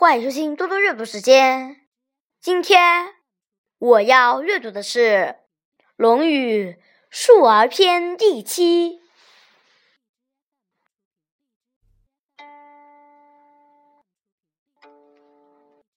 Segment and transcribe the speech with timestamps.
[0.00, 1.76] 欢迎收听多多阅读时间。
[2.40, 3.16] 今天
[3.78, 5.00] 我要阅读的是
[5.94, 6.70] 《论语·
[7.10, 8.98] 述而篇》第七。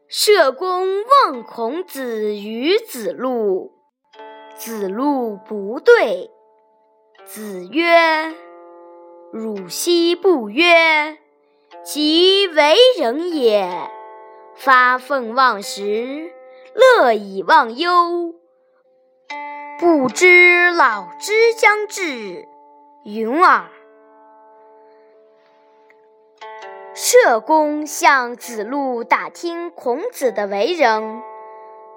[0.09, 3.71] 社公问孔子与子路，
[4.57, 6.29] 子路不对。
[7.23, 8.35] 子曰
[9.31, 11.19] ：“汝昔不曰。”
[11.81, 13.89] 其为人也，
[14.55, 16.31] 发愤忘食，
[16.73, 18.35] 乐以忘忧，
[19.79, 22.47] 不知老之将至，
[23.03, 23.65] 云尔。
[26.93, 31.21] 社公向子路打听孔子的为人，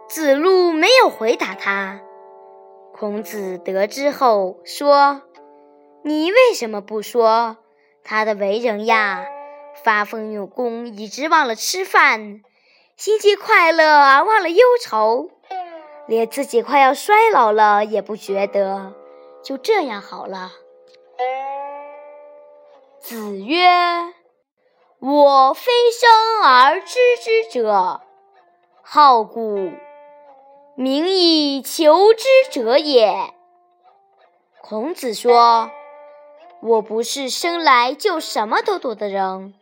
[0.09, 2.01] 子路没有回答他。
[2.93, 5.23] 孔子得知后说
[6.03, 7.59] ：“你为什么不说
[8.03, 9.27] 他的为人呀？”
[9.85, 12.41] 发奋用功，以致忘了吃饭；
[12.97, 15.31] 心情快乐而忘了忧愁，
[16.07, 18.95] 连自己快要衰老了也不觉得，
[19.43, 20.53] 就这样好了。
[22.99, 23.69] 子曰
[24.99, 28.01] ：“我非生而知之者，
[28.83, 29.71] 好古，
[30.75, 33.33] 名以求之者也。”
[34.61, 35.71] 孔子说
[36.61, 39.55] ：“我不是生来就什么都懂的人。”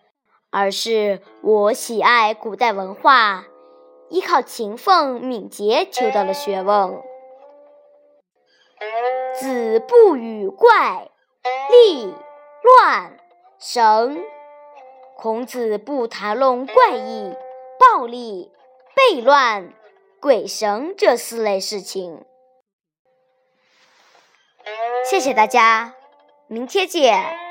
[0.54, 3.44] 而是我喜爱古代文化，
[4.08, 7.02] 依靠勤奋敏捷求到了学问。
[9.34, 11.10] 子不语怪
[11.70, 12.14] 力
[12.62, 13.18] 乱
[13.58, 14.24] 神，
[15.16, 17.34] 孔子不谈论怪异、
[17.80, 18.52] 暴力、
[18.94, 19.72] 悖乱、
[20.20, 22.24] 鬼神这四类事情。
[25.04, 25.94] 谢谢大家，
[26.46, 27.43] 明天见。